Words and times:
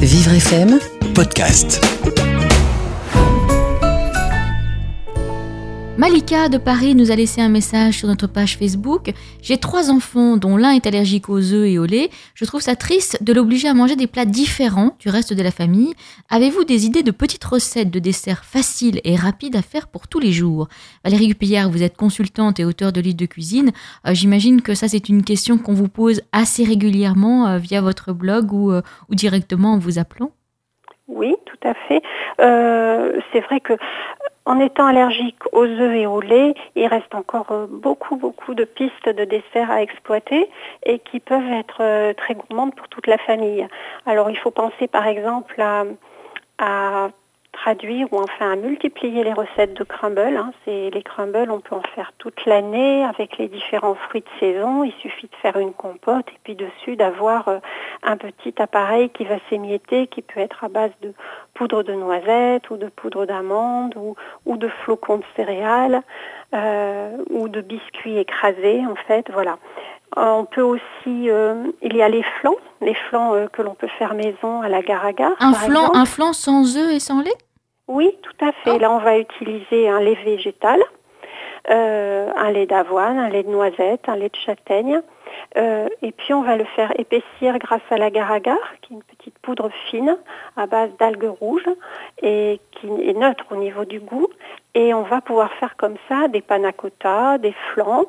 Vivre 0.00 0.38
FM, 0.38 0.78
podcast. 1.14 1.99
Malika 5.98 6.48
de 6.48 6.56
Paris 6.56 6.94
nous 6.94 7.10
a 7.10 7.16
laissé 7.16 7.42
un 7.42 7.50
message 7.50 7.98
sur 7.98 8.08
notre 8.08 8.26
page 8.26 8.56
Facebook. 8.56 9.12
J'ai 9.42 9.58
trois 9.58 9.90
enfants 9.90 10.38
dont 10.38 10.56
l'un 10.56 10.70
est 10.70 10.86
allergique 10.86 11.28
aux 11.28 11.52
œufs 11.52 11.68
et 11.68 11.78
au 11.78 11.84
lait. 11.84 12.08
Je 12.34 12.44
trouve 12.46 12.62
ça 12.62 12.74
triste 12.74 13.22
de 13.22 13.32
l'obliger 13.34 13.68
à 13.68 13.74
manger 13.74 13.96
des 13.96 14.06
plats 14.06 14.24
différents 14.24 14.96
du 14.98 15.10
reste 15.10 15.34
de 15.34 15.42
la 15.42 15.50
famille. 15.50 15.92
Avez-vous 16.30 16.64
des 16.64 16.86
idées 16.86 17.02
de 17.02 17.10
petites 17.10 17.44
recettes 17.44 17.90
de 17.90 17.98
desserts 17.98 18.44
faciles 18.44 19.00
et 19.04 19.14
rapides 19.14 19.56
à 19.56 19.62
faire 19.62 19.88
pour 19.88 20.08
tous 20.08 20.20
les 20.20 20.32
jours? 20.32 20.68
Valérie 21.04 21.28
Gupillard, 21.28 21.70
vous 21.70 21.82
êtes 21.82 21.96
consultante 21.96 22.60
et 22.60 22.64
auteure 22.64 22.92
de 22.92 23.00
livres 23.00 23.18
de 23.18 23.26
cuisine. 23.26 23.72
Euh, 24.06 24.14
J'imagine 24.14 24.62
que 24.62 24.74
ça 24.74 24.88
c'est 24.88 25.10
une 25.10 25.22
question 25.22 25.58
qu'on 25.58 25.74
vous 25.74 25.88
pose 25.88 26.22
assez 26.32 26.64
régulièrement 26.64 27.46
euh, 27.46 27.58
via 27.58 27.82
votre 27.82 28.12
blog 28.12 28.52
ou, 28.52 28.72
euh, 28.72 28.80
ou 29.10 29.14
directement 29.14 29.74
en 29.74 29.78
vous 29.78 29.98
appelant. 29.98 30.30
Oui, 31.08 31.34
tout 31.44 31.68
à 31.68 31.74
fait. 31.88 32.00
C'est 33.32 33.40
vrai 33.40 33.60
que 33.60 33.74
en 34.50 34.58
étant 34.58 34.86
allergique 34.86 35.38
aux 35.52 35.64
œufs 35.64 35.94
et 35.94 36.08
au 36.08 36.20
lait, 36.20 36.54
il 36.74 36.88
reste 36.88 37.14
encore 37.14 37.52
euh, 37.52 37.66
beaucoup, 37.70 38.16
beaucoup 38.16 38.54
de 38.54 38.64
pistes 38.64 39.08
de 39.08 39.24
desserts 39.24 39.70
à 39.70 39.80
exploiter 39.80 40.50
et 40.84 40.98
qui 40.98 41.20
peuvent 41.20 41.52
être 41.52 41.78
euh, 41.80 42.12
très 42.14 42.34
gourmandes 42.34 42.74
pour 42.74 42.88
toute 42.88 43.06
la 43.06 43.18
famille. 43.18 43.64
Alors 44.06 44.28
il 44.28 44.36
faut 44.36 44.50
penser 44.50 44.88
par 44.88 45.06
exemple 45.06 45.60
à, 45.60 45.84
à 46.58 47.10
traduire 47.62 48.06
ou 48.12 48.18
enfin 48.18 48.52
à 48.52 48.56
multiplier 48.56 49.22
les 49.22 49.32
recettes 49.32 49.74
de 49.74 49.84
crumble. 49.84 50.36
hein. 50.36 50.52
C'est 50.64 50.90
les 50.90 51.02
crumbles, 51.02 51.50
on 51.50 51.60
peut 51.60 51.74
en 51.74 51.82
faire 51.94 52.12
toute 52.18 52.46
l'année 52.46 53.04
avec 53.04 53.36
les 53.38 53.48
différents 53.48 53.94
fruits 53.94 54.22
de 54.22 54.38
saison. 54.40 54.82
Il 54.84 54.92
suffit 54.94 55.26
de 55.26 55.36
faire 55.42 55.56
une 55.58 55.72
compote 55.72 56.26
et 56.28 56.38
puis 56.42 56.54
dessus 56.54 56.96
d'avoir 56.96 57.48
euh, 57.48 57.58
un 58.02 58.16
petit 58.16 58.54
appareil 58.60 59.10
qui 59.10 59.24
va 59.24 59.36
s'émietter, 59.48 60.06
qui 60.06 60.22
peut 60.22 60.40
être 60.40 60.64
à 60.64 60.68
base 60.68 60.92
de 61.02 61.12
poudre 61.54 61.82
de 61.82 61.92
noisettes 61.92 62.70
ou 62.70 62.76
de 62.76 62.86
poudre 62.88 63.26
d'amande 63.26 63.94
ou, 63.96 64.16
ou 64.46 64.56
de 64.56 64.68
flocons 64.82 65.18
de 65.18 65.24
céréales 65.36 66.02
euh, 66.54 67.16
ou 67.28 67.48
de 67.48 67.60
biscuits 67.60 68.16
écrasés 68.18 68.82
en 68.86 68.96
fait. 69.06 69.30
Voilà. 69.32 69.58
On 70.16 70.44
peut 70.44 70.62
aussi, 70.62 71.30
euh, 71.30 71.70
il 71.82 71.94
y 71.94 72.02
a 72.02 72.08
les 72.08 72.24
flans, 72.40 72.56
les 72.80 72.94
flans 72.94 73.34
euh, 73.34 73.46
que 73.46 73.62
l'on 73.62 73.74
peut 73.74 73.86
faire 73.98 74.14
maison 74.14 74.60
à 74.60 74.68
la 74.68 74.82
gare-à-gare. 74.82 75.36
Un 75.38 75.52
par 75.52 75.62
flan, 75.62 75.80
exemple. 75.82 75.98
un 75.98 76.04
flan 76.04 76.32
sans 76.32 76.76
œufs 76.76 76.92
et 76.92 76.98
sans 76.98 77.20
lait? 77.20 77.30
Oui, 77.90 78.16
tout 78.22 78.46
à 78.46 78.52
fait. 78.52 78.70
Oh. 78.76 78.78
Là, 78.78 78.92
on 78.92 78.98
va 78.98 79.18
utiliser 79.18 79.88
un 79.88 79.98
lait 80.00 80.16
végétal, 80.24 80.80
euh, 81.70 82.30
un 82.36 82.52
lait 82.52 82.66
d'avoine, 82.66 83.18
un 83.18 83.28
lait 83.28 83.42
de 83.42 83.50
noisette, 83.50 84.08
un 84.08 84.14
lait 84.14 84.28
de 84.28 84.36
châtaigne. 84.36 85.00
Euh, 85.56 85.88
et 86.00 86.12
puis, 86.12 86.32
on 86.32 86.42
va 86.42 86.56
le 86.56 86.64
faire 86.76 86.92
épaissir 87.00 87.58
grâce 87.58 87.82
à 87.90 87.96
l'agar-agar, 87.96 88.58
qui 88.80 88.92
est 88.92 88.96
une 88.96 89.02
petite 89.02 89.36
poudre 89.40 89.70
fine 89.90 90.16
à 90.56 90.66
base 90.66 90.90
d'algues 91.00 91.32
rouges 91.40 91.68
et 92.22 92.60
qui 92.70 92.86
est 92.86 93.12
neutre 93.12 93.44
au 93.50 93.56
niveau 93.56 93.84
du 93.84 93.98
goût. 93.98 94.28
Et 94.74 94.94
on 94.94 95.02
va 95.02 95.20
pouvoir 95.20 95.52
faire 95.54 95.76
comme 95.76 95.96
ça 96.08 96.28
des 96.28 96.42
panna 96.42 96.70
cotta, 96.70 97.38
des 97.38 97.54
flans. 97.72 98.04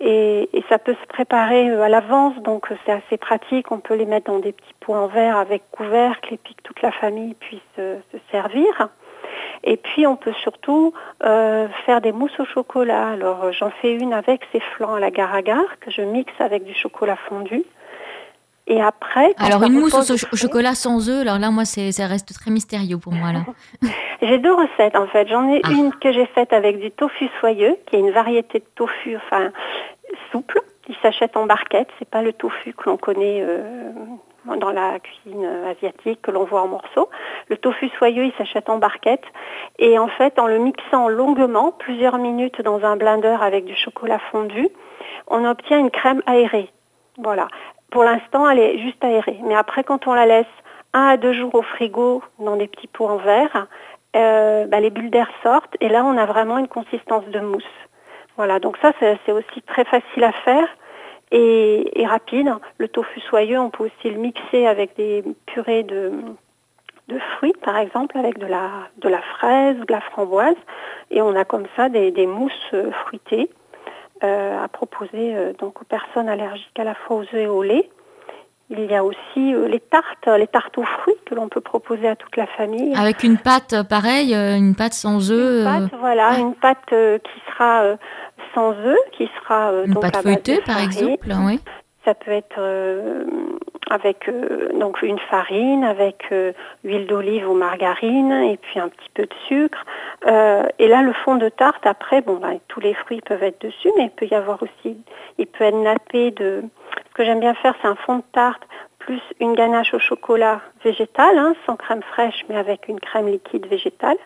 Et, 0.00 0.50
et 0.52 0.62
ça 0.68 0.78
peut 0.78 0.96
se 1.00 1.06
préparer 1.06 1.70
euh, 1.70 1.80
à 1.80 1.88
l'avance, 1.88 2.36
donc 2.42 2.66
c'est 2.84 2.92
assez 2.92 3.16
pratique. 3.16 3.72
On 3.72 3.78
peut 3.78 3.94
les 3.94 4.04
mettre 4.04 4.30
dans 4.30 4.38
des 4.38 4.52
petits 4.52 4.74
pots 4.80 4.92
en 4.92 5.06
verre 5.06 5.38
avec 5.38 5.62
couvercle 5.70 6.34
et 6.34 6.36
puis 6.36 6.54
que 6.54 6.62
toute 6.62 6.82
la 6.82 6.92
famille 6.92 7.32
puisse 7.32 7.62
se 7.76 8.18
servir. 8.30 8.90
Et 9.66 9.78
puis 9.78 10.06
on 10.06 10.14
peut 10.14 10.34
surtout 10.42 10.92
euh, 11.24 11.68
faire 11.86 12.02
des 12.02 12.12
mousses 12.12 12.38
au 12.38 12.44
chocolat. 12.44 13.08
Alors 13.08 13.44
euh, 13.44 13.52
j'en 13.52 13.70
fais 13.70 13.92
une 13.92 14.12
avec 14.12 14.42
ces 14.52 14.60
flancs 14.60 14.94
à 14.94 15.00
la 15.00 15.08
agar 15.32 15.64
que 15.80 15.90
je 15.90 16.02
mixe 16.02 16.38
avec 16.38 16.64
du 16.64 16.74
chocolat 16.74 17.16
fondu. 17.28 17.64
Et 18.66 18.80
après, 18.80 19.34
Alors 19.36 19.62
une 19.64 19.74
mousse 19.74 20.10
au, 20.10 20.36
chocolat 20.36 20.74
sans 20.74 21.10
œufs, 21.10 21.20
alors 21.20 21.38
là 21.38 21.50
moi 21.50 21.64
ça 21.66 22.06
reste 22.06 22.32
très 22.32 22.50
mystérieux 22.50 22.96
pour 22.96 23.12
moi 23.12 23.32
là. 23.32 23.40
J'ai 24.22 24.38
deux 24.38 24.54
recettes 24.54 24.96
en 24.96 25.06
fait. 25.06 25.28
J'en 25.28 25.50
ai 25.50 25.60
Ah. 25.64 25.70
une 25.70 25.92
que 25.94 26.12
j'ai 26.12 26.26
faite 26.26 26.52
avec 26.52 26.78
du 26.78 26.90
tofu 26.90 27.28
soyeux, 27.40 27.76
qui 27.86 27.96
est 27.96 28.00
une 28.00 28.10
variété 28.10 28.60
de 28.60 28.64
tofu, 28.74 29.16
enfin 29.16 29.50
souple. 30.30 30.60
Il 30.88 30.96
s'achète 31.02 31.36
en 31.36 31.46
barquette. 31.46 31.88
C'est 31.98 32.08
pas 32.08 32.22
le 32.22 32.32
tofu 32.32 32.72
que 32.72 32.88
l'on 32.88 32.96
connaît 32.96 33.42
euh, 33.42 33.90
dans 34.46 34.70
la 34.70 34.98
cuisine 35.00 35.46
asiatique 35.66 36.20
que 36.22 36.30
l'on 36.30 36.44
voit 36.44 36.62
en 36.62 36.68
morceaux. 36.68 37.08
Le 37.48 37.56
tofu 37.56 37.88
soyeux, 37.98 38.24
il 38.24 38.32
s'achète 38.36 38.68
en 38.68 38.78
barquette. 38.78 39.24
Et 39.78 39.98
en 39.98 40.08
fait, 40.08 40.38
en 40.38 40.46
le 40.46 40.58
mixant 40.58 41.08
longuement, 41.08 41.72
plusieurs 41.72 42.18
minutes 42.18 42.60
dans 42.62 42.84
un 42.84 42.96
blender 42.96 43.36
avec 43.40 43.64
du 43.64 43.74
chocolat 43.74 44.18
fondu, 44.30 44.68
on 45.28 45.44
obtient 45.44 45.78
une 45.78 45.90
crème 45.90 46.22
aérée. 46.26 46.70
Voilà. 47.18 47.48
Pour 47.90 48.04
l'instant, 48.04 48.48
elle 48.48 48.58
est 48.58 48.78
juste 48.78 49.02
aérée. 49.02 49.38
Mais 49.44 49.54
après, 49.54 49.84
quand 49.84 50.06
on 50.06 50.14
la 50.14 50.26
laisse 50.26 50.46
un 50.92 51.06
à 51.06 51.16
deux 51.16 51.32
jours 51.32 51.54
au 51.54 51.62
frigo 51.62 52.22
dans 52.38 52.56
des 52.56 52.68
petits 52.68 52.88
pots 52.88 53.08
en 53.08 53.16
verre, 53.16 53.66
euh, 54.16 54.66
bah, 54.66 54.80
les 54.80 54.90
bulles 54.90 55.10
d'air 55.10 55.28
sortent 55.42 55.76
et 55.80 55.88
là, 55.88 56.04
on 56.04 56.16
a 56.16 56.26
vraiment 56.26 56.58
une 56.58 56.68
consistance 56.68 57.24
de 57.26 57.40
mousse. 57.40 57.62
Voilà. 58.36 58.58
Donc 58.58 58.76
ça, 58.82 58.92
c'est 59.00 59.32
aussi 59.32 59.62
très 59.62 59.84
facile 59.84 60.24
à 60.24 60.32
faire 60.32 60.68
et, 61.34 62.00
et 62.00 62.06
rapide. 62.06 62.50
Le 62.78 62.88
tofu 62.88 63.20
soyeux, 63.20 63.58
on 63.58 63.70
peut 63.70 63.84
aussi 63.84 64.10
le 64.10 64.18
mixer 64.18 64.66
avec 64.66 64.96
des 64.96 65.24
purées 65.46 65.82
de, 65.82 66.12
de 67.08 67.18
fruits, 67.36 67.54
par 67.62 67.76
exemple, 67.76 68.16
avec 68.16 68.38
de 68.38 68.46
la, 68.46 68.70
de 68.98 69.08
la 69.08 69.20
fraise 69.20 69.76
ou 69.80 69.84
de 69.84 69.92
la 69.92 70.00
framboise. 70.00 70.56
Et 71.10 71.20
on 71.20 71.34
a 71.34 71.44
comme 71.44 71.66
ça 71.76 71.88
des, 71.88 72.10
des 72.12 72.26
mousses 72.26 72.52
euh, 72.72 72.90
fruitées 73.04 73.50
euh, 74.22 74.64
à 74.64 74.68
proposer 74.68 75.34
euh, 75.36 75.52
donc 75.58 75.82
aux 75.82 75.84
personnes 75.84 76.28
allergiques 76.28 76.78
à 76.78 76.84
la 76.84 76.94
fois 76.94 77.16
aux 77.16 77.22
œufs 77.22 77.34
et 77.34 77.46
au 77.48 77.62
lait. 77.62 77.90
Il 78.70 78.90
y 78.90 78.94
a 78.94 79.04
aussi 79.04 79.54
euh, 79.54 79.68
les 79.68 79.80
tartes, 79.80 80.26
les 80.38 80.46
tartes 80.46 80.78
aux 80.78 80.84
fruits 80.84 81.16
que 81.26 81.34
l'on 81.34 81.48
peut 81.48 81.60
proposer 81.60 82.08
à 82.08 82.16
toute 82.16 82.36
la 82.36 82.46
famille. 82.46 82.94
Avec 82.96 83.24
une 83.24 83.38
pâte 83.38 83.82
pareille, 83.88 84.32
une 84.34 84.74
pâte 84.74 84.94
sans 84.94 85.30
œufs, 85.32 85.66
Une 85.66 85.88
pâte, 85.90 86.00
voilà, 86.00 86.30
ouais. 86.30 86.40
une 86.40 86.54
pâte 86.54 86.88
qui 86.88 87.40
sera 87.50 87.96
sans 88.54 88.72
œufs, 88.72 88.98
qui 89.12 89.28
sera 89.40 89.70
euh, 89.70 89.86
donc 89.86 90.02
pâte 90.02 90.16
à 90.16 90.22
base 90.22 90.24
de 90.24 90.28
feuilletée 90.28 90.62
par 90.64 90.80
exemple, 90.80 91.32
oui. 91.46 91.60
Ça 92.04 92.12
peut 92.12 92.32
être 92.32 92.56
euh, 92.58 93.24
avec 93.88 94.28
euh, 94.28 94.78
donc 94.78 95.00
une 95.00 95.18
farine, 95.18 95.84
avec 95.84 96.30
huile 96.84 97.06
d'olive 97.06 97.48
ou 97.48 97.54
margarine 97.54 98.32
et 98.32 98.58
puis 98.58 98.78
un 98.78 98.88
petit 98.88 99.08
peu 99.14 99.22
de 99.22 99.34
sucre. 99.48 99.84
Et 100.78 100.88
là, 100.88 101.02
le 101.02 101.12
fond 101.24 101.36
de 101.36 101.48
tarte, 101.48 101.86
après, 101.86 102.20
bon, 102.20 102.36
ben, 102.36 102.58
tous 102.68 102.80
les 102.80 102.92
fruits 102.92 103.22
peuvent 103.22 103.42
être 103.42 103.60
dessus, 103.62 103.90
mais 103.96 104.04
il 104.04 104.10
peut 104.10 104.26
y 104.26 104.34
avoir 104.34 104.62
aussi, 104.62 104.98
il 105.38 105.46
peut 105.46 105.64
être 105.64 105.80
nappé 105.82 106.30
de. 106.30 106.62
Ce 107.08 107.14
que 107.14 107.24
j'aime 107.24 107.40
bien 107.40 107.54
faire, 107.54 107.74
c'est 107.80 107.88
un 107.88 107.94
fond 107.94 108.16
de 108.16 108.24
tarte 108.32 108.62
plus 109.04 109.20
une 109.40 109.54
ganache 109.54 109.92
au 109.94 109.98
chocolat 109.98 110.60
végétal, 110.82 111.38
hein, 111.38 111.54
sans 111.66 111.76
crème 111.76 112.02
fraîche, 112.02 112.44
mais 112.48 112.56
avec 112.56 112.88
une 112.88 113.00
crème 113.00 113.28
liquide 113.28 113.66
végétale. 113.66 114.16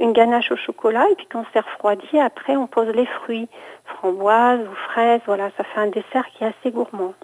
Une 0.00 0.12
ganache 0.12 0.52
au 0.52 0.56
chocolat, 0.56 1.04
et 1.10 1.14
puis 1.16 1.26
quand 1.30 1.44
c'est 1.52 1.58
refroidi, 1.58 2.20
après, 2.20 2.56
on 2.56 2.68
pose 2.68 2.86
les 2.94 3.06
fruits, 3.06 3.48
framboises 3.84 4.60
ou 4.60 4.74
fraises. 4.92 5.20
Voilà, 5.26 5.50
ça 5.56 5.64
fait 5.64 5.80
un 5.80 5.88
dessert 5.88 6.24
qui 6.36 6.44
est 6.44 6.46
assez 6.46 6.70
gourmand. 6.70 7.14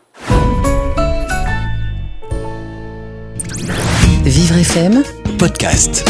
Vivre 4.24 4.56
FM, 4.56 5.02
Podcast. 5.38 6.04